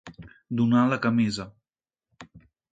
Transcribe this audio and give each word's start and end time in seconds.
Donar 0.61 0.85
la 0.93 0.99
camisa. 1.05 1.47